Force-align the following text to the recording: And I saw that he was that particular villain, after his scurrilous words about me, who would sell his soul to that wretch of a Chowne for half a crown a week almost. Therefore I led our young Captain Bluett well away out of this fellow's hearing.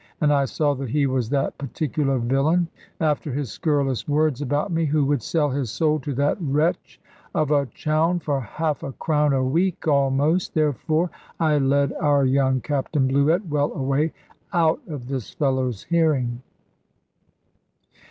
And 0.19 0.33
I 0.33 0.45
saw 0.45 0.73
that 0.73 0.89
he 0.89 1.05
was 1.05 1.29
that 1.29 1.59
particular 1.59 2.17
villain, 2.17 2.69
after 2.99 3.31
his 3.31 3.51
scurrilous 3.51 4.07
words 4.07 4.41
about 4.41 4.71
me, 4.71 4.85
who 4.85 5.05
would 5.05 5.21
sell 5.21 5.51
his 5.51 5.69
soul 5.69 5.99
to 5.99 6.15
that 6.15 6.39
wretch 6.41 6.99
of 7.35 7.51
a 7.51 7.67
Chowne 7.67 8.17
for 8.17 8.39
half 8.41 8.81
a 8.81 8.93
crown 8.93 9.31
a 9.31 9.43
week 9.43 9.87
almost. 9.87 10.55
Therefore 10.55 11.11
I 11.39 11.59
led 11.59 11.93
our 12.01 12.25
young 12.25 12.61
Captain 12.61 13.07
Bluett 13.07 13.45
well 13.47 13.71
away 13.73 14.11
out 14.51 14.81
of 14.89 15.07
this 15.07 15.29
fellow's 15.29 15.83
hearing. 15.83 16.41